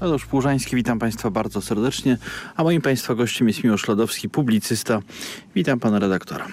[0.00, 2.18] Tadeusz Płużański, witam Państwa bardzo serdecznie,
[2.56, 5.00] a moim Państwa gościem jest Miłosz Lodowski, publicysta.
[5.54, 6.46] Witam Pana redaktora.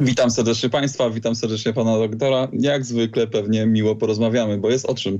[0.00, 2.48] Witam serdecznie Państwa, witam serdecznie Pana doktora.
[2.52, 5.18] Jak zwykle pewnie miło porozmawiamy, bo jest o czym.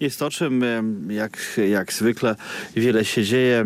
[0.00, 0.64] Jest o czym,
[1.08, 2.36] jak, jak zwykle
[2.76, 3.64] wiele się dzieje,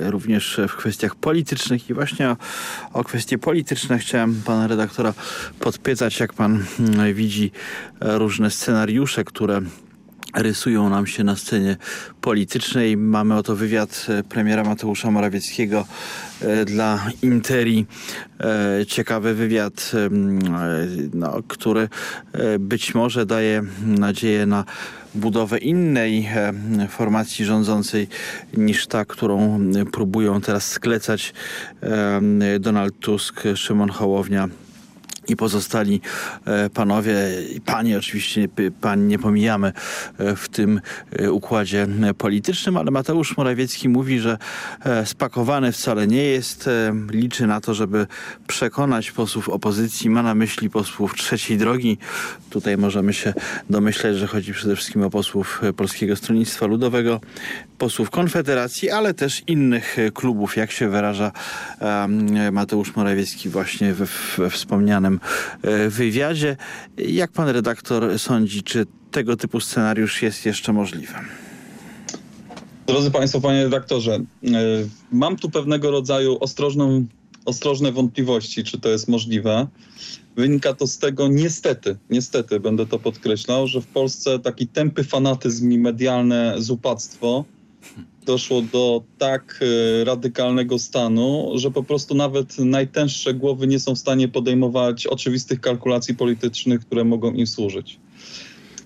[0.00, 2.36] również w kwestiach politycznych i właśnie o,
[2.92, 5.14] o kwestie polityczne chciałem Pana redaktora
[5.60, 6.64] podpytać, jak Pan
[7.14, 7.50] widzi
[8.00, 9.60] różne scenariusze, które
[10.34, 11.76] rysują nam się na scenie
[12.20, 12.96] politycznej.
[12.96, 15.86] Mamy oto wywiad e, premiera Mateusza Morawieckiego
[16.40, 17.86] e, dla Interi.
[18.40, 19.92] E, ciekawy wywiad,
[21.14, 21.88] no, który
[22.58, 24.64] być może daje nadzieję na
[25.14, 26.28] budowę innej
[26.88, 28.08] formacji rządzącej
[28.56, 29.60] niż ta, którą
[29.92, 31.34] próbują teraz sklecać
[32.60, 34.48] Donald Tusk, Szymon Hołownia
[35.28, 36.00] i pozostali
[36.46, 37.14] e, panowie
[37.56, 38.48] i panie, oczywiście
[38.80, 39.72] pań nie pomijamy
[40.18, 40.80] e, w tym
[41.12, 41.86] e, układzie
[42.18, 44.38] politycznym, ale Mateusz Morawiecki mówi, że
[45.04, 46.70] spakowany wcale nie jest.
[47.10, 48.06] Liczy na to, żeby
[48.46, 50.10] przekonać posłów opozycji.
[50.10, 51.98] Ma na myśli posłów trzeciej drogi.
[52.50, 53.34] Tutaj możemy się
[53.70, 57.20] domyśleć, że chodzi przede wszystkim o posłów Polskiego Stronnictwa Ludowego,
[57.78, 61.32] posłów Konfederacji, ale też innych klubów, jak się wyraża
[62.52, 64.06] Mateusz Morawiecki właśnie we,
[64.38, 65.13] we wspomnianym
[65.62, 66.56] E, wywiadzie.
[66.96, 71.14] Jak pan redaktor sądzi, czy tego typu scenariusz jest jeszcze możliwy?
[72.86, 74.20] Drodzy Państwo, Panie redaktorze, e,
[75.12, 77.06] mam tu pewnego rodzaju ostrożną,
[77.44, 79.66] ostrożne wątpliwości, czy to jest możliwe.
[80.36, 85.70] Wynika to z tego, niestety, niestety będę to podkreślał, że w Polsce taki tępy fanatyzm
[85.70, 87.44] i medialne zupactwo
[88.26, 89.60] doszło do tak
[90.00, 95.60] e, radykalnego stanu, że po prostu nawet najtęższe głowy nie są w stanie podejmować oczywistych
[95.60, 97.98] kalkulacji politycznych, które mogą im służyć.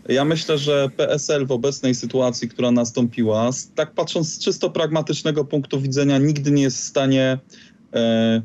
[0.08, 5.80] Ja myślę, że PSL w obecnej sytuacji, która nastąpiła, tak patrząc z czysto pragmatycznego punktu
[5.80, 7.38] widzenia, nigdy nie jest w stanie
[7.94, 8.42] e,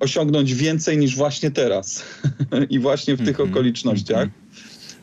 [0.00, 2.02] osiągnąć więcej niż właśnie teraz
[2.70, 4.28] i właśnie w tych -hmm, okolicznościach.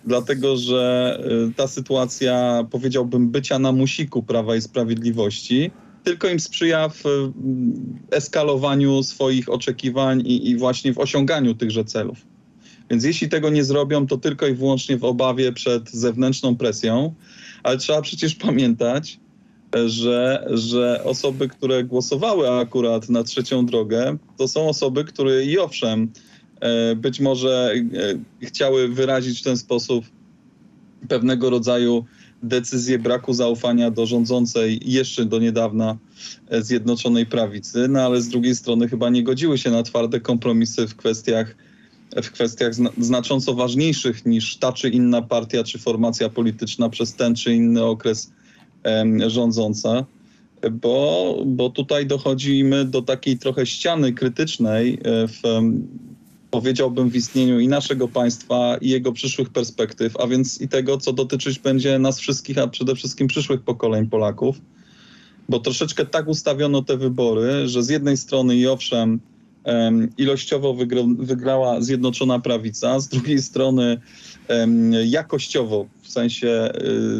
[0.06, 1.20] Dlatego że
[1.50, 5.72] y, ta sytuacja, powiedziałbym, bycia na musiku Prawa i Sprawiedliwości,
[6.04, 12.18] tylko im sprzyja w mm, eskalowaniu swoich oczekiwań i, i właśnie w osiąganiu tychże celów.
[12.90, 17.14] Więc jeśli tego nie zrobią, to tylko i wyłącznie w obawie przed zewnętrzną presją,
[17.64, 19.20] ale trzeba przecież pamiętać,
[19.86, 26.10] że, że osoby, które głosowały akurat na trzecią drogę, to są osoby, które i owszem,
[26.10, 26.33] E,
[26.96, 27.74] być może
[28.42, 30.06] e, chciały wyrazić w ten sposób
[31.08, 32.06] pewnego rodzaju
[32.44, 35.98] decyzję braku zaufania do rządzącej jeszcze do niedawna
[36.50, 40.88] e, Zjednoczonej Prawicy, no ale z drugiej strony chyba nie godziły się na twarde kompromisy
[40.88, 41.56] w kwestiach,
[42.24, 47.54] w kwestiach znacząco ważniejszych niż ta czy inna partia czy formacja polityczna przez ten czy
[47.54, 48.32] inny okres
[49.28, 50.06] rządząca.
[50.72, 55.42] Bo, bo tutaj dochodzimy do takiej trochę ściany krytycznej w
[56.54, 61.14] powiedziałbym, w istnieniu i naszego państwa, i jego przyszłych perspektyw, a więc i tego, co
[61.14, 64.62] dotyczyć będzie nas wszystkich, a przede wszystkim przyszłych pokoleń Polaków.
[65.50, 69.20] Bo troszeczkę tak ustawiono te wybory, że z jednej strony i owszem,
[70.18, 70.76] ilościowo
[71.18, 74.02] wygrała Zjednoczona Prawica, z drugiej strony
[75.06, 76.72] jakościowo, w sensie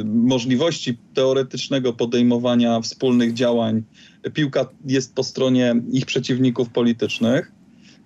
[0.02, 3.84] y, możliwości teoretycznego podejmowania wspólnych działań,
[4.34, 7.52] piłka jest po stronie ich przeciwników politycznych.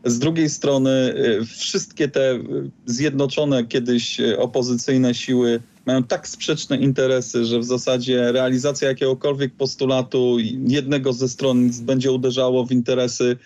[0.05, 2.39] Z drugiej strony y, wszystkie te
[2.85, 10.37] zjednoczone kiedyś y, opozycyjne siły mają tak sprzeczne interesy, że w zasadzie realizacja jakiegokolwiek postulatu
[10.67, 13.37] jednego ze stron będzie uderzało w interesy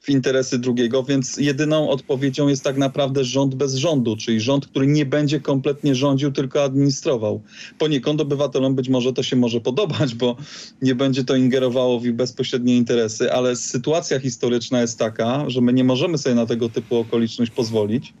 [0.00, 4.86] w interesy drugiego, więc jedyną odpowiedzią jest tak naprawdę rząd bez rządu, czyli rząd, który
[4.86, 7.42] nie będzie kompletnie rządził, tylko administrował.
[7.78, 10.36] Poniekąd obywatelom być może to się może podobać, bo
[10.82, 15.72] nie będzie to ingerowało w ich bezpośrednie interesy, ale sytuacja historyczna jest taka, że my
[15.72, 18.12] nie możemy sobie na tego typu okoliczność pozwolić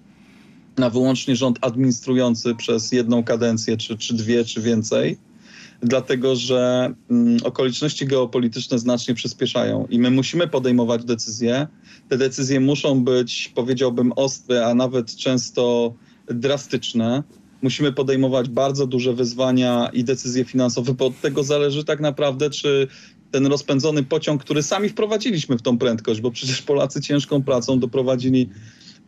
[0.76, 5.18] na wyłącznie rząd administrujący przez jedną kadencję, czy, czy dwie, czy więcej
[5.82, 11.66] dlatego że mm, okoliczności geopolityczne znacznie przyspieszają i my musimy podejmować decyzje.
[12.08, 15.94] Te decyzje muszą być, powiedziałbym, ostre, a nawet często
[16.26, 17.22] drastyczne.
[17.62, 22.88] Musimy podejmować bardzo duże wyzwania i decyzje finansowe, bo od tego zależy tak naprawdę, czy
[23.30, 28.48] ten rozpędzony pociąg, który sami wprowadziliśmy w tą prędkość, bo przecież Polacy ciężką pracą doprowadzili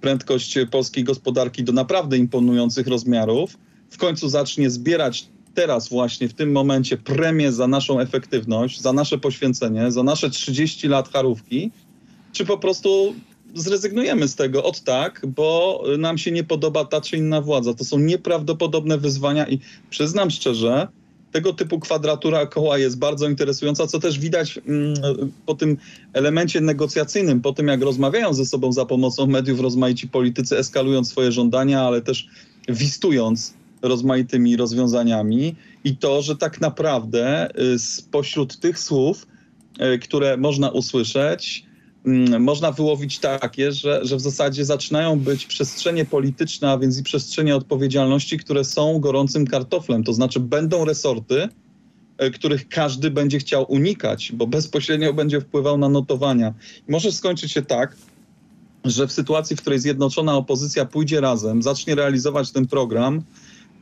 [0.00, 3.58] prędkość polskiej gospodarki do naprawdę imponujących rozmiarów,
[3.90, 9.19] w końcu zacznie zbierać teraz właśnie, w tym momencie premię za naszą efektywność, za nasze
[9.19, 11.70] poświęcenie, za nasze 30 lat charówki,
[12.32, 13.14] czy po prostu
[13.54, 17.75] zrezygnujemy z tego od tak, bo nam się nie podoba ta czy inna władza.
[17.75, 19.58] To są nieprawdopodobne wyzwania i
[19.90, 20.88] przyznam szczerze,
[21.32, 24.94] tego typu kwadratura koła jest bardzo interesująca, co też widać mm,
[25.46, 25.76] po tym
[26.12, 31.32] elemencie negocjacyjnym, po tym jak rozmawiają ze sobą za pomocą mediów rozmaici politycy, eskalując swoje
[31.32, 32.28] żądania, ale też
[32.69, 39.26] wistując rozmaitymi rozwiązaniami i to, że tak naprawdę y, spośród tych słów,
[39.94, 41.67] y, które można usłyszeć,
[42.06, 47.02] mm, można wyłowić takie, że, że w zasadzie zaczynają być przestrzenie polityczne, a więc i
[47.02, 50.05] przestrzenie odpowiedzialności, które są gorącym kartoflem.
[50.05, 51.49] To znaczy będą resorty,
[52.23, 56.55] y, których każdy będzie chciał unikać, bo bezpośrednio będzie wpływał na notowania.
[56.88, 57.96] Może skończyć się tak,
[58.84, 63.23] że w sytuacji, w której zjednoczona opozycja pójdzie razem, zacznie realizować ten program,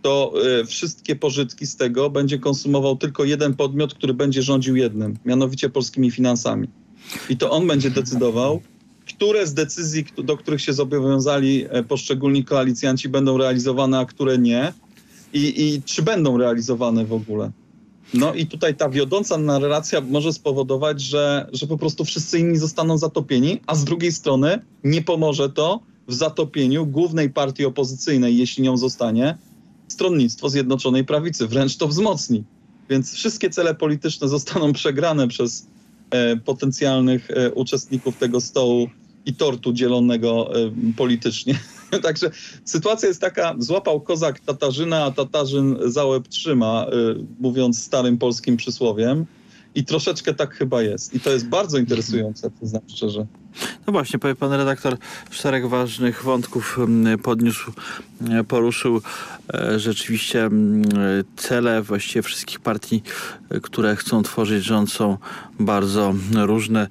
[0.02, 5.18] to y, wszystkie pożytki z tego będzie konsumował tylko jeden podmiot, który będzie rządził jednym,
[5.24, 6.68] mianowicie polskimi finansami.
[7.28, 8.60] I to on będzie decydował,
[9.06, 14.72] które z decyzji, do których się zobowiązali e, poszczególni koalicjanci, będą realizowane, a które nie.
[15.32, 17.52] I, i czy będą realizowane w ogóle.
[18.14, 22.98] No i tutaj ta wiodąca narracja może spowodować, że, że po prostu wszyscy inni zostaną
[22.98, 28.76] zatopieni, a z drugiej strony nie pomoże to w zatopieniu głównej partii opozycyjnej, jeśli nią
[28.76, 29.38] zostanie,
[30.00, 31.46] stronnictwo Zjednoczonej Prawicy.
[31.46, 32.44] Wręcz to wzmocni.
[32.90, 35.66] Więc wszystkie cele polityczne zostaną przegrane przez
[36.10, 38.88] e, potencjalnych e, uczestników tego stołu
[39.26, 41.58] i tortu dzielonego e, politycznie.
[42.02, 42.30] Także
[42.64, 46.90] sytuacja jest taka, złapał kozak Tatarzyna, a Tatarzyn za łeb trzyma, e,
[47.40, 49.26] mówiąc starym polskim przysłowiem.
[49.74, 51.14] I troszeczkę tak chyba jest.
[51.14, 53.26] I to jest bardzo interesujące, przyznam szczerze.
[53.86, 54.96] No właśnie, powie pan redaktor,
[55.30, 57.72] szereg ważnych wątków mm, podniósł,
[58.30, 59.00] e, poruszył
[59.54, 60.84] e, rzeczywiście mm,
[61.36, 63.02] cele właściwie wszystkich partii,
[63.50, 65.18] e, które chcą tworzyć rząd są
[65.60, 66.88] bardzo różne.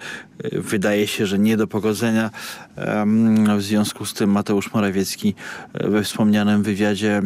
[0.53, 2.29] Wydaje się, że nie do pogodzenia.
[3.57, 5.35] W związku z tym Mateusz Morawiecki
[5.73, 7.21] we wspomnianym wywiadzie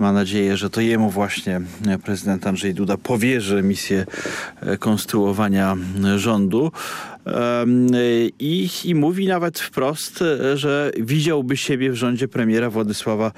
[0.00, 1.60] ma nadzieję, że to jemu właśnie
[2.04, 4.06] prezydent Andrzej Duda powierzy misję
[4.78, 5.76] konstruowania
[6.16, 6.72] rządu.
[8.38, 10.24] I, I mówi nawet wprost,
[10.54, 13.32] że widziałby siebie w rządzie premiera Władysława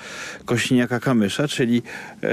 [0.44, 1.82] Kośniaka-Kamysza, czyli,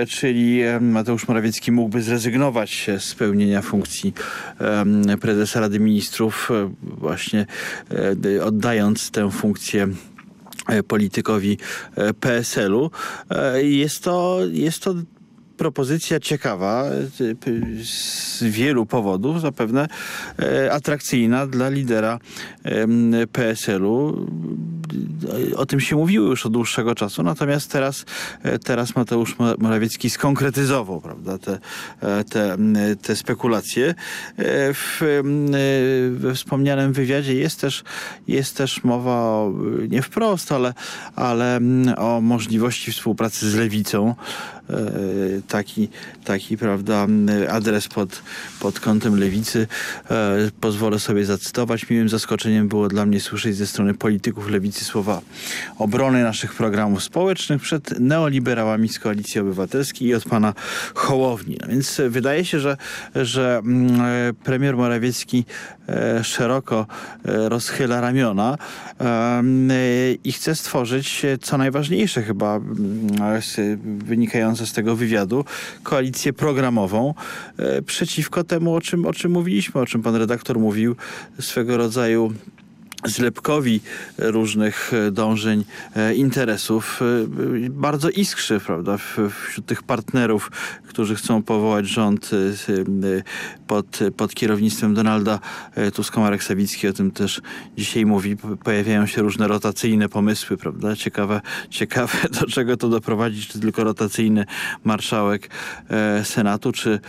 [0.10, 4.13] czyli Mateusz Morawiecki mógłby zrezygnować z pełnienia funkcji
[5.22, 6.50] prezesa Rady Ministrów,
[6.81, 7.46] właśnie
[8.38, 9.88] e, oddając tę funkcję
[10.68, 11.57] e, politykowi
[11.96, 12.92] e, PSL-u.
[13.62, 14.94] Jest to, jest to
[15.57, 16.86] propozycja ciekawa
[17.84, 19.88] z wielu powodów, zapewne
[20.40, 22.19] e, atrakcyjna dla lidera
[23.31, 24.28] PSL-u.
[25.56, 28.06] O tym się mówiło już od dłuższego czasu, natomiast teraz,
[28.44, 31.60] e, teraz Mateusz Morawiecki skonkretyzował prawda, te,
[32.02, 32.57] e, te,
[33.02, 33.96] te spekulacje.
[34.74, 35.22] W,
[36.12, 37.84] we wspomnianym wywiadzie jest też,
[38.28, 39.54] jest też mowa o,
[39.90, 40.74] nie wprost, ale,
[41.16, 41.60] ale
[41.98, 44.16] o możliwości współpracy z lewicą
[45.47, 45.89] taki,
[46.23, 47.07] taki prawda,
[47.50, 48.21] adres pod,
[48.59, 49.67] pod kątem lewicy.
[50.12, 51.89] E, pozwolę sobie zacytować.
[51.89, 55.21] Miłym zaskoczeniem było dla mnie słyszeć ze strony polityków lewicy słowa
[55.77, 60.53] obrony naszych programów społecznych przed neoliberałami z Koalicji Obywatelskiej i od pana
[60.95, 61.57] Hołowni.
[61.61, 62.77] No więc wydaje się, że,
[63.15, 65.45] że mm, e, premier Morawiecki
[65.89, 66.88] e, szeroko
[67.25, 68.57] rozchyla ramiona
[70.23, 73.07] i chce stworzyć co najważniejsze chyba mm,
[74.56, 75.46] wynikające z tego wywiadu
[75.84, 77.13] koalicję programową
[77.57, 80.95] e, przeciwko temu, o czym, o czym mówiliśmy, o czym pan redaktor mówił,
[81.40, 82.33] swego rodzaju
[83.06, 83.81] zlepkowi
[84.18, 85.64] różnych dążeń,
[85.95, 87.06] e, interesów e,
[87.69, 88.97] bardzo iskrzy, prawda,
[89.47, 90.52] wśród tych partnerów,
[90.88, 92.31] którzy chcą powołać rząd
[93.68, 95.40] pod, pod kierownictwem Donalda
[95.94, 97.42] Tuska, Marek Sawicki o tym też
[97.78, 98.38] dzisiaj mówi.
[98.64, 100.95] Pojawiają się różne rotacyjne pomysły, prawda?
[100.95, 104.45] Ciekawe, ciekawe do czego to doprowadzi, czy tylko rotacyjny
[104.83, 105.50] marszałek
[106.24, 107.00] Senatu, czy,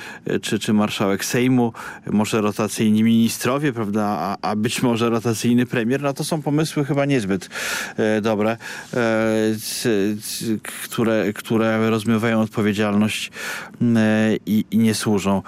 [0.42, 1.72] czy, czy marszałek Sejmu,
[2.10, 5.85] może rotacyjni ministrowie, prawda, a, a być może rotacyjny premier.
[6.00, 7.48] No to są pomysły chyba niezbyt
[7.96, 8.56] e, dobre,
[8.94, 8.98] e,
[10.84, 13.30] które, które rozmywają odpowiedzialność
[13.82, 15.42] e, i, i nie służą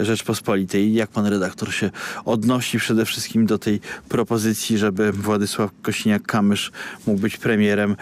[0.00, 0.94] Rzeczpospolitej.
[0.94, 1.90] Jak pan redaktor się
[2.24, 6.70] odnosi przede wszystkim do tej propozycji, żeby Władysław Kośniak-Kamysz
[7.06, 7.96] mógł być premierem,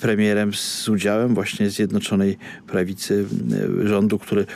[0.00, 3.24] premierem z udziałem właśnie Zjednoczonej Prawicy
[3.84, 4.46] rządu, który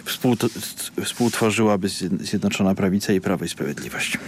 [1.05, 1.89] współtworzyłaby
[2.21, 4.19] Zjednoczona Prawica i Prawo i Sprawiedliwość.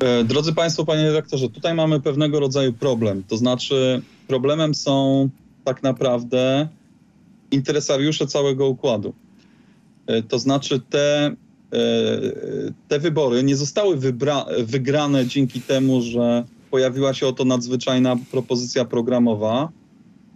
[0.00, 3.22] E, drodzy Państwo, Panie redaktorze, tutaj mamy pewnego rodzaju problem.
[3.28, 5.28] To znaczy, problemem są
[5.64, 6.68] tak naprawdę
[7.50, 9.14] interesariusze całego układu.
[10.06, 11.80] E, to znaczy, te, e,
[12.88, 19.68] te wybory nie zostały wybra- wygrane dzięki temu, że pojawiła się oto nadzwyczajna propozycja programowa,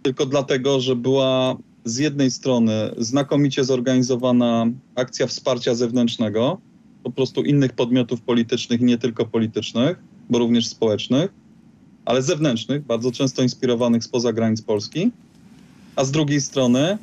[0.03, 1.55] tylko dlatego, że była
[1.85, 4.65] z jednej strony znakomicie zorganizowana
[4.95, 6.57] akcja wsparcia zewnętrznego,
[7.03, 9.97] po prostu innych podmiotów politycznych, nie tylko politycznych,
[10.29, 11.33] bo również społecznych,
[12.05, 15.11] ale zewnętrznych, bardzo często inspirowanych spoza granic Polski,
[15.95, 16.97] a z drugiej strony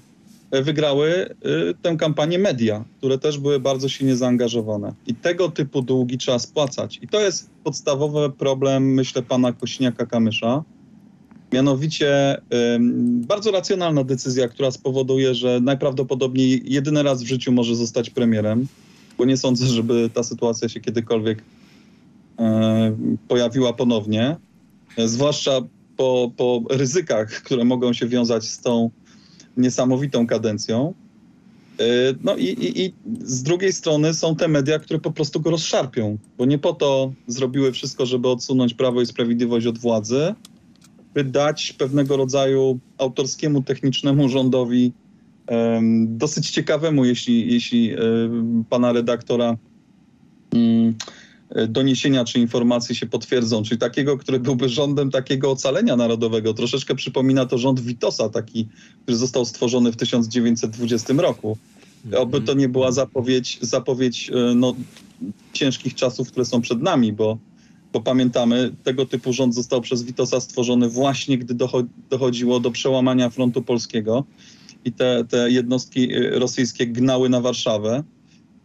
[0.50, 4.94] e, wygrały y, tę kampanię media, które też były bardzo silnie zaangażowane.
[5.06, 6.98] I tego typu długi trzeba spłacać.
[7.02, 10.62] I to jest podstawowy problem, myślę, pana Kośniaka-Kamysza.
[11.52, 12.40] Mianowicie
[13.28, 18.66] bardzo racjonalna decyzja, która spowoduje, że najprawdopodobniej jedyny raz w życiu może zostać premierem,
[19.20, 21.42] bo nie sądzę, żeby ta sytuacja się kiedykolwiek y,
[23.28, 24.36] pojawiła ponownie
[24.98, 25.60] zwłaszcza
[25.96, 28.90] po, po ryzykach, które mogą się wiązać z tą
[29.56, 30.94] niesamowitą kadencją.
[31.78, 31.84] E,
[32.24, 32.92] no i, i, i,
[33.24, 37.12] z drugiej strony są te media, które po prostu go rozszarpią, bo nie po to
[37.26, 40.34] zrobiły wszystko, żeby odsunąć Prawo i Sprawiedliwość od władzy,
[41.14, 44.92] by dać pewnego rodzaju autorskiemu, technicznemu rządowi,
[46.06, 47.94] dosyć ciekawemu, jeśli, jeśli
[48.70, 49.56] pana redaktora
[50.54, 50.94] um,
[51.50, 56.54] E, doniesienia czy informacje się potwierdzą, czyli takiego, który byłby rządem takiego ocalenia narodowego.
[56.54, 58.68] Troszeczkę przypomina to rząd Witosa, taki,
[59.02, 61.58] który został stworzony w 1920 roku.
[62.16, 64.74] Oby to nie była zapowiedź, zapowiedź e, no,
[65.52, 67.38] ciężkich czasów, które są przed nami, bo,
[67.92, 71.54] bo pamiętamy, tego typu rząd został przez Witosa stworzony właśnie, gdy
[72.10, 74.24] dochodziło do przełamania frontu polskiego
[74.84, 78.04] i te, te jednostki e, rosyjskie gnały na Warszawę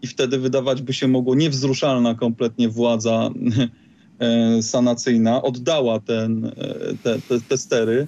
[0.02, 3.30] i wtedy wydawać by się mogło niewzruszalna kompletnie władza
[4.20, 6.52] e, sanacyjna oddała ten, e,
[7.04, 8.08] te, te, te stery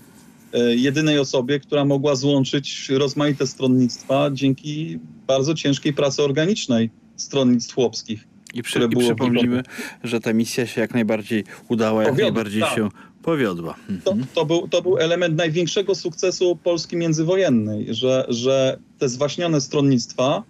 [0.53, 8.27] e, jedynej osobie, która mogła złączyć rozmaite stronnictwa dzięki bardzo ciężkiej pracy organicznej stronnictw chłopskich.
[8.53, 9.63] I, przy, i przypomnijmy,
[10.03, 12.75] że ta misja się jak najbardziej udała, jak najbardziej tak.
[12.75, 12.89] się
[13.27, 13.75] powiodła.
[14.03, 14.27] To, mhm.
[14.33, 20.43] to, był, to był element największego sukcesu Polski międzywojennej, że, że te zwaśnione stronnictwa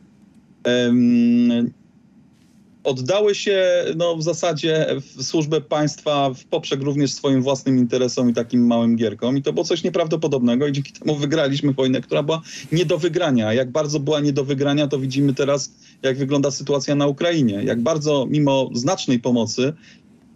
[2.84, 8.34] oddały się no, w zasadzie w służbę państwa w poprzek również swoim własnym interesom i
[8.34, 9.38] takim małym gierkom.
[9.38, 12.42] I to było coś nieprawdopodobnego i dzięki temu wygraliśmy wojnę, która była
[12.72, 13.54] nie do wygrania.
[13.54, 17.64] Jak bardzo była nie do wygrania, to widzimy teraz, jak wygląda sytuacja na Ukrainie.
[17.64, 19.74] Jak bardzo mimo znacznej pomocy,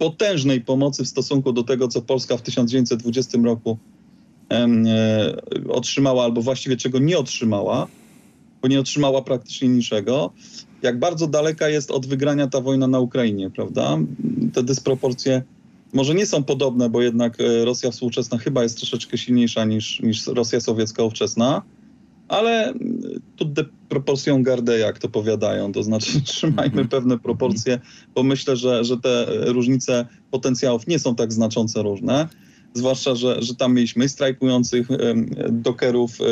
[0.01, 3.77] potężnej pomocy w stosunku do tego, co Polska w 1920 roku
[4.51, 4.67] e,
[5.70, 7.88] otrzymała, albo właściwie czego nie otrzymała,
[8.62, 10.31] bo nie otrzymała praktycznie niczego.
[10.81, 13.98] Jak bardzo daleka jest od wygrania ta wojna na Ukrainie, prawda?
[14.53, 15.43] Te dysproporcje
[15.93, 20.27] może nie są podobne, bo jednak e, Rosja współczesna chyba jest troszeczkę silniejsza niż, niż
[20.27, 21.62] Rosja sowiecka ówczesna,
[22.31, 22.73] ale
[23.35, 26.88] tu de proporcją gardę, jak to powiadają, to znaczy trzymajmy mhm.
[26.88, 27.79] pewne proporcje,
[28.15, 32.27] bo myślę, że, że te różnice potencjałów nie są tak znaczące różne
[32.73, 34.87] zwłaszcza, że, że tam mieliśmy strajkujących
[35.49, 36.25] dokerów e,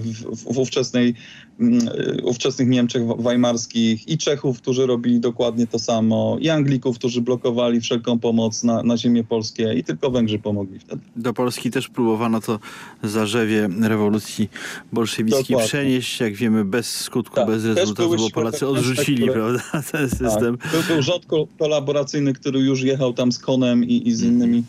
[0.00, 1.14] w, w ówczesnej,
[1.60, 7.20] mm, e, ówczesnych Niemczech weimarskich i Czechów, którzy robili dokładnie to samo, i Anglików, którzy
[7.20, 11.02] blokowali wszelką pomoc na, na ziemię polskie i tylko Węgrzy pomogli wtedy.
[11.16, 12.58] Do Polski też próbowano to
[13.02, 14.48] zarzewie rewolucji
[14.92, 15.68] bolszewickiej dokładnie.
[15.68, 19.32] przenieść, jak wiemy, bez skutku, tak, bez rezultatu, bo Polacy odrzucili które...
[19.32, 19.62] prawda,
[19.92, 20.18] ten tak.
[20.18, 20.58] system.
[20.58, 20.72] Tak.
[20.72, 21.26] Był, był rząd
[21.58, 24.62] kolaboracyjny, który już jechał tam z konem i, i z innymi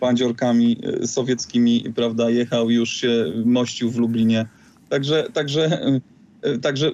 [0.00, 4.46] bandziorkami e, sowieckimi, prawda, jechał, już się mościł w Lublinie.
[4.88, 5.80] Także, także,
[6.42, 6.92] e, także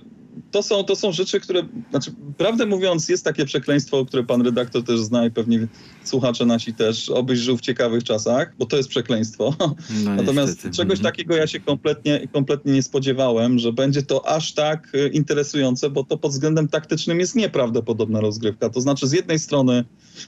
[0.50, 4.84] to są, to są rzeczy, które, znaczy, prawdę mówiąc, jest takie przekleństwo, które pan redaktor
[4.84, 5.66] też zna i pewnie
[6.04, 9.54] słuchacze nasi też, obyś żył w ciekawych czasach, bo to jest przekleństwo.
[9.58, 9.74] No,
[10.16, 10.76] Natomiast niestety.
[10.76, 11.12] czegoś mhm.
[11.14, 16.18] takiego ja się kompletnie, kompletnie nie spodziewałem, że będzie to aż tak interesujące, bo to
[16.18, 18.70] pod względem taktycznym jest nieprawdopodobna rozgrywka.
[18.70, 19.84] To znaczy, z jednej strony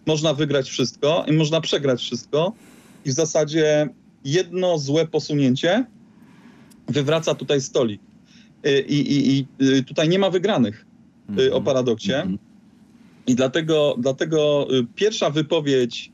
[0.06, 2.52] można wygrać wszystko i można przegrać wszystko,
[3.04, 3.88] i w zasadzie
[4.24, 5.86] jedno złe posunięcie
[6.88, 8.00] wywraca tutaj stolik.
[8.66, 10.86] Y, I, i, i y, tutaj nie ma wygranych
[11.28, 11.52] mm -hmm.
[11.52, 12.12] o paradoksie.
[12.12, 12.38] Mm -hmm.
[13.26, 16.12] I dlatego, dlatego pierwsza wypowiedź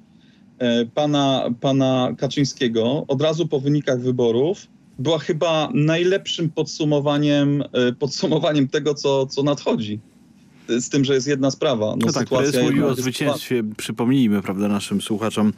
[0.94, 4.66] pana, pana Kaczyńskiego od razu po wynikach wyborów
[4.98, 7.64] była chyba najlepszym podsumowaniem,
[7.98, 10.00] podsumowaniem tego, co, co nadchodzi
[10.68, 11.86] z tym, że jest jedna sprawa.
[11.86, 13.62] No, no tak, prezes mówił o zwycięstwie.
[13.76, 15.52] Przypomnijmy prawda, naszym słuchaczom,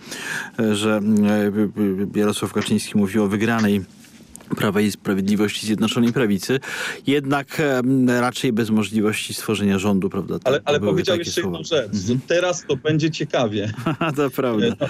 [0.72, 1.00] że
[2.14, 3.80] Jarosław Kaczyński mówił o wygranej
[4.56, 6.60] Prawa i Sprawiedliwości Zjednoczonej Prawicy,
[7.06, 7.82] jednak e,
[8.20, 10.38] raczej bez możliwości stworzenia rządu, prawda?
[10.44, 12.20] ale, ale powiedział jeszcze jedną rzecz, mhm.
[12.26, 13.72] teraz to będzie ciekawie.
[14.16, 14.66] to prawda.
[14.80, 14.86] No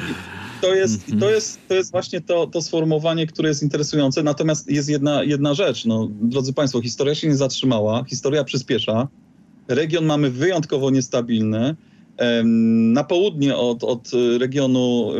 [0.60, 4.22] to jest, to jest, to jest właśnie to, to sformułowanie, które jest interesujące.
[4.22, 5.84] Natomiast jest jedna, jedna rzecz.
[5.84, 9.08] No, drodzy Państwo, historia się nie zatrzymała, historia przyspiesza
[9.68, 11.76] region mamy wyjątkowo niestabilny.
[12.44, 15.12] Na południe od, od regionu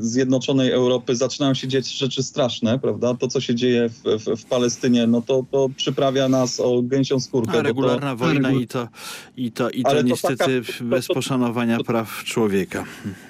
[0.00, 3.14] Zjednoczonej Europy zaczynają się dziać rzeczy straszne, prawda?
[3.14, 7.20] To, co się dzieje w, w, w Palestynie, no to, to przyprawia nas o gęsią
[7.20, 7.58] skórkę.
[7.58, 8.88] A regularna to, wojna i to,
[9.36, 12.84] i to, i to, to niestety taka, bez to, poszanowania praw człowieka.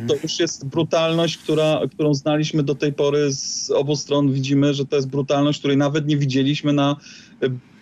[0.09, 4.33] To już jest brutalność, która, którą znaliśmy do tej pory z obu stron.
[4.33, 6.97] Widzimy, że to jest brutalność, której nawet nie widzieliśmy na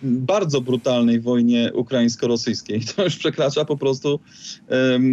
[0.02, 2.80] bardzo brutalnej wojnie ukraińsko-rosyjskiej.
[2.96, 4.20] To już przekracza po prostu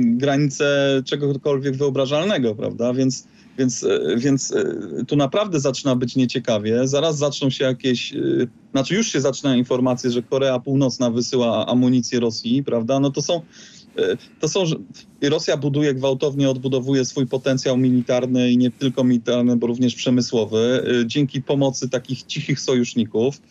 [0.06, 2.94] granice czegokolwiek wyobrażalnego, prawda?
[2.94, 6.88] Więc, więc, e, więc e, tu naprawdę zaczyna być nieciekawie.
[6.88, 8.18] Zaraz zaczną się jakieś, e,
[8.72, 13.00] znaczy już się zaczynają informacje, że Korea Północna wysyła amunicję Rosji, prawda?
[13.00, 13.42] No to są
[14.40, 14.64] to są,
[15.22, 21.42] Rosja buduje gwałtownie, odbudowuje swój potencjał militarny i nie tylko militarny, bo również przemysłowy, dzięki
[21.42, 23.42] pomocy takich cichych sojuszników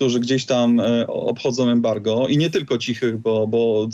[0.00, 3.88] którzy gdzieś tam e, obchodzą embargo i nie tylko cichych, bo, bo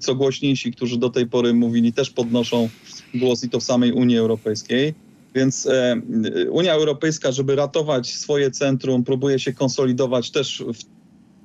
[0.00, 2.68] co głośniejsi, którzy do tej pory mówili, też podnoszą
[3.14, 4.94] głos i to w samej Unii Europejskiej.
[5.34, 5.96] Więc e,
[6.50, 10.84] Unia Europejska, żeby ratować swoje centrum, próbuje się konsolidować też w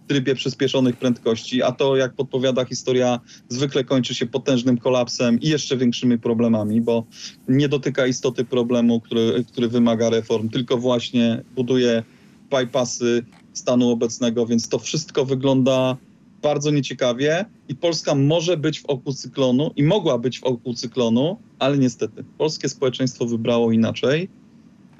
[0.07, 3.19] trybie przyspieszonych prędkości, a to, jak podpowiada historia,
[3.50, 7.03] zwykle kończy się potężnym kolapsem i jeszcze większymi problemami, bo
[7.48, 12.03] nie dotyka istoty problemu, który, który wymaga reform, tylko właśnie buduje
[12.50, 15.98] bypassy, stanu obecnego, więc to wszystko wygląda
[16.41, 21.38] bardzo nieciekawie i Polska może być w oku cyklonu i mogła być w oku cyklonu,
[21.60, 24.29] ale niestety polskie społeczeństwo wybrało inaczej.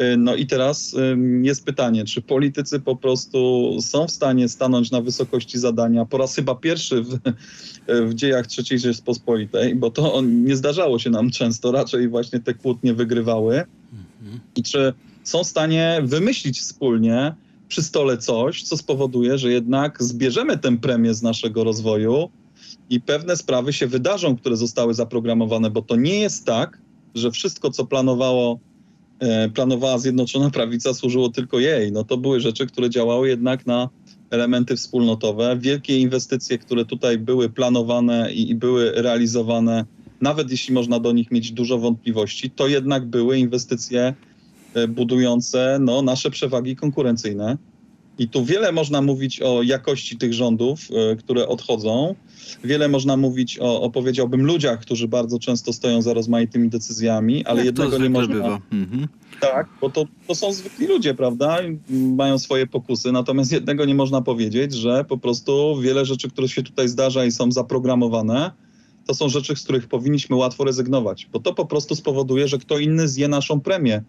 [0.02, 0.96] Y, no i teraz
[1.42, 6.36] jest pytanie, czy politycy po prostu są w stanie stanąć na wysokości zadania po raz
[6.36, 7.20] chyba pierwszy w,
[8.10, 12.94] w dziejach III Rzeczpospolitej, bo to nie zdarzało się nam często, raczej właśnie te kłótnie
[12.94, 13.64] wygrywały.
[14.22, 14.40] Mhm.
[14.56, 14.94] I czy
[15.30, 17.36] są w stanie wymyślić wspólnie
[17.68, 22.30] przy stole coś, co spowoduje, że jednak zbierzemy tę premię z naszego rozwoju
[22.90, 26.82] i pewne sprawy się wydarzą, które zostały zaprogramowane, bo to nie jest tak,
[27.16, 28.60] że wszystko, co planowało,
[29.20, 31.92] e, planowała Zjednoczona Prawica, służyło tylko jej.
[31.92, 33.90] No to były rzeczy, które działały jednak na
[34.30, 35.58] elementy wspólnotowe.
[35.62, 39.86] Wielkie inwestycje, które tutaj były planowane i, i były realizowane,
[40.22, 44.14] nawet jeśli można do nich mieć dużo wątpliwości, to jednak były inwestycje
[44.88, 47.58] budujące no, nasze przewagi konkurencyjne.
[48.20, 50.80] I tu wiele można mówić o jakości tych rządów,
[51.12, 52.16] e, które odchodzą.
[52.64, 57.58] Wiele można mówić o, o powiedziałbym, ludziach, którzy bardzo często stoją za rozmaitymi decyzjami, ale
[57.58, 58.36] Jak jednego nie można.
[58.36, 58.62] Bywa.
[58.72, 59.08] Mhm.
[59.42, 61.58] Tak, bo to, to są zwykli ludzie, prawda?
[61.90, 66.64] Mają swoje pokusy, natomiast jednego nie można powiedzieć, że po prostu wiele rzeczy, które się
[66.64, 68.52] tutaj zdarza i są zaprogramowane,
[69.06, 72.78] to są rzeczy, z których powinniśmy łatwo rezygnować, bo to po prostu spowoduje, że kto
[72.80, 74.04] inny zje naszą premię.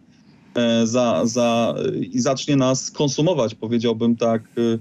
[0.55, 4.79] E, za, za, i zacznie nas konsumować, powiedziałbym tak e,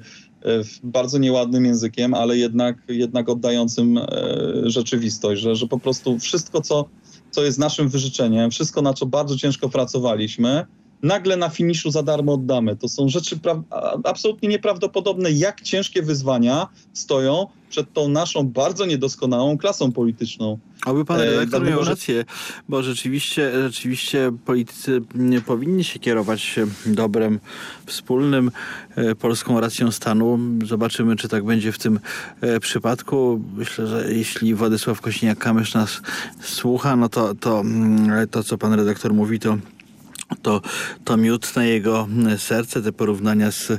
[0.83, 4.05] bardzo nieładnym językiem, ale jednak, jednak oddającym e,
[4.65, 6.85] rzeczywistość, że, że po prostu wszystko, co,
[7.31, 10.65] co jest naszym wyżyczeniem, wszystko, na co bardzo ciężko pracowaliśmy,
[11.03, 12.75] nagle na finiszu za darmo oddamy.
[12.75, 13.39] To są rzeczy
[14.03, 20.57] absolutnie nieprawdopodobne, jak ciężkie wyzwania stoją przed tą naszą bardzo niedoskonałą klasą polityczną.
[20.85, 22.25] Oby pan e, redaktor miał rację,
[22.69, 27.39] bo rzeczywiście, rzeczywiście politycy nie powinni się kierować dobrem
[27.85, 28.51] wspólnym,
[28.95, 30.39] e, polską racją stanu.
[30.65, 31.99] Zobaczymy, czy tak będzie w tym
[32.41, 33.41] e, przypadku.
[33.57, 36.01] Myślę, że jeśli Władysław Kośniak-Kamysz nas
[36.41, 39.57] słucha, no to, to, mm, to co pan redaktor mówi, to
[40.41, 40.61] to,
[41.03, 43.77] to miód na jego serce, te porównania z e,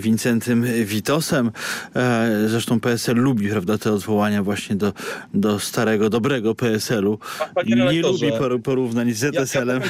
[0.00, 1.50] Wincentym Witosem.
[1.96, 4.92] E, zresztą PSL lubi prawda, te odwołania właśnie do,
[5.34, 7.18] do starego, dobrego PSL-u.
[7.66, 8.32] Nie lubi
[8.62, 9.82] porównań z ZSL-em.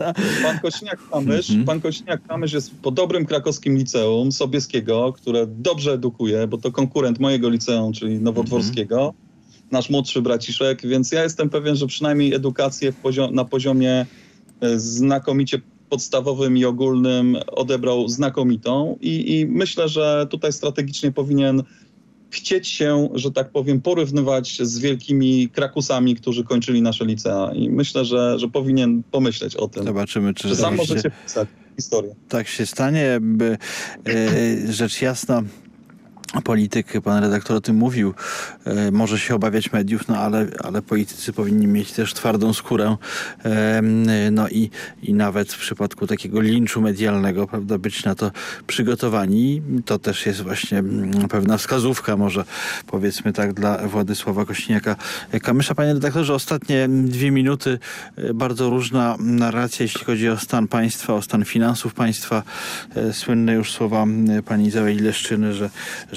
[0.00, 0.12] Ja,
[0.44, 1.66] pan Kośniak-Kamysz mm -hmm.
[1.66, 7.48] pan Kośniak-Kamysz jest po dobrym krakowskim liceum Sobieskiego, które dobrze edukuje, bo to konkurent mojego
[7.48, 9.00] liceum, czyli Nowodworskiego.
[9.00, 9.70] Mm -hmm.
[9.70, 14.06] Nasz młodszy braciszek, więc ja jestem pewien, że przynajmniej edukację poziom, na poziomie
[14.76, 21.62] znakomicie podstawowym i ogólnym odebrał znakomitą i, i myślę, że tutaj strategicznie powinien
[22.30, 27.52] chcieć się, że tak powiem, porównywać z wielkimi krakusami, którzy kończyli nasze licea.
[27.54, 29.84] I myślę, że, że powinien pomyśleć o tym.
[29.84, 32.14] Zobaczymy, czy że sam możecie pisać historię.
[32.28, 33.18] Tak się stanie.
[33.20, 33.58] By,
[34.06, 35.42] e, rzecz jasna,
[36.44, 38.14] polityk, pan redaktor o tym mówił,
[38.64, 42.96] e, może się obawiać mediów, no ale, ale politycy powinni mieć też twardą skórę.
[43.44, 43.82] E,
[44.32, 44.70] no i,
[45.02, 48.30] i nawet w przypadku takiego linczu medialnego, prawda, być na to
[48.66, 49.62] przygotowani.
[49.84, 52.44] To też jest właśnie mm, pewna wskazówka, może
[52.86, 54.96] powiedzmy tak, dla Władysława Kośniaka.
[55.42, 57.78] Kamysza, panie redaktorze, ostatnie dwie minuty,
[58.16, 62.42] e, bardzo różna narracja, jeśli chodzi o stan państwa, o stan finansów państwa.
[63.12, 64.06] Słynne już słowa
[64.44, 65.70] pani Izabeli Leszczyny, że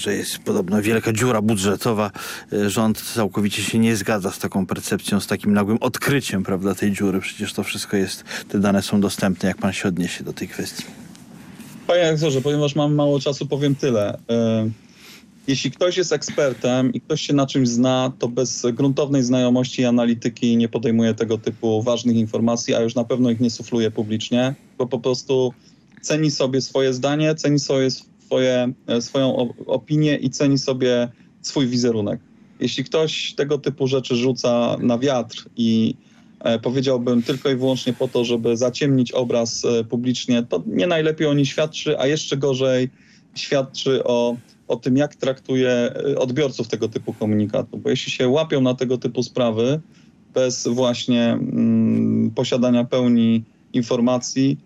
[0.04, 2.12] że jest podobno wielka dziura budżetowa.
[2.54, 6.92] E, Rząd całkowicie się nie zgadza z taką percepcją, z takim nagłym odkryciem prawda, tej
[6.92, 7.20] dziury.
[7.20, 9.50] Przecież to wszystko jest, te dane są dostępne.
[9.50, 10.84] Jak pan się odniesie do tej kwestii?
[11.88, 14.18] Panie aktorze, ponieważ mam mało czasu, powiem tyle.
[14.30, 14.70] E,
[15.48, 19.86] Jeśli ktoś jest ekspertem i ktoś się na czymś zna, to bez gruntownej znajomości i
[19.86, 24.56] analityki nie podejmuje tego typu ważnych informacji, a już na pewno ich nie sufluje publicznie,
[24.78, 25.54] bo po prostu
[26.02, 27.88] ceni sobie swoje zdanie, ceni sobie
[28.34, 31.10] swoje, e, swoją opinię i ceni sobie
[31.42, 32.20] swój wizerunek.
[32.60, 35.96] Jeśli ktoś tego typu rzeczy rzuca na wiatr i
[36.40, 41.28] e, powiedziałbym tylko i wyłącznie po to, żeby zaciemnić obraz e, publicznie, to nie najlepiej
[41.28, 42.90] o niej świadczy, a jeszcze gorzej
[43.36, 44.36] świadczy o,
[44.68, 47.78] o tym, jak traktuje odbiorców tego typu komunikatu.
[47.78, 49.82] Bo jeśli się łapią na tego typu sprawy
[50.34, 53.44] bez właśnie mm, posiadania pełni
[53.74, 54.58] informacji,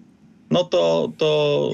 [0.51, 1.71] no to, to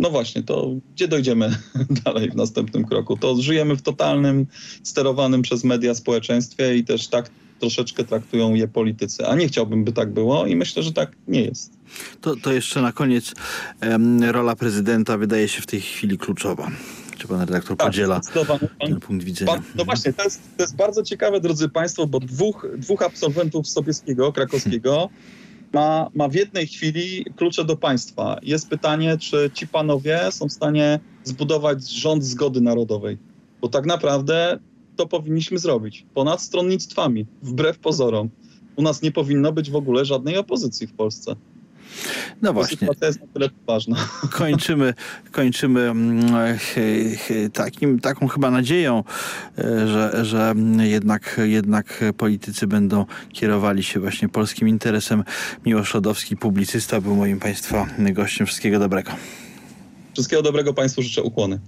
[0.00, 1.58] no właśnie, to gdzie dojdziemy
[2.04, 3.16] dalej w następnym kroku?
[3.16, 4.46] To żyjemy w totalnym,
[4.82, 7.30] sterowanym przez media społeczeństwie i też tak
[7.60, 9.26] troszeczkę traktują je politycy.
[9.26, 11.72] A nie chciałbym, by tak było i myślę, że tak nie jest.
[12.20, 13.34] To, to jeszcze na koniec
[14.30, 16.70] rola prezydenta wydaje się w tej chwili kluczowa.
[17.18, 19.52] Czy pan redaktor podziela zdecydowanie pan- ten punkt widzenia?
[19.52, 23.68] Pan, no właśnie, to jest, to jest bardzo ciekawe, drodzy Państwo, bo dwóch, dwóch absolwentów
[23.68, 25.08] Sobieskiego, krakowskiego
[25.76, 28.38] ma, ma w jednej chwili klucze do państwa.
[28.42, 33.18] Jest pytanie, czy ci panowie są w stanie zbudować rząd zgody narodowej.
[33.60, 34.58] Bo tak naprawdę
[34.96, 36.06] to powinniśmy zrobić.
[36.14, 38.30] Ponad stronnictwami, wbrew pozorom.
[38.76, 41.36] U nas nie powinno być w ogóle żadnej opozycji w Polsce.
[42.42, 42.76] No właśnie.
[42.76, 43.96] sytuacja jest na tyle ważna.
[44.30, 44.94] kończymy,
[45.32, 46.58] kończymy mm,
[47.52, 49.04] takim, taką chyba nadzieją,
[49.58, 55.24] e, że, że jednak, jednak politycy będą kierowali się właśnie polskim interesem.
[55.66, 58.46] Miłosz Lodowski, publicysta, był moim Państwa gościem.
[58.46, 59.12] Wszystkiego dobrego.
[60.14, 61.60] Wszystkiego dobrego Państwu życzę ukłony.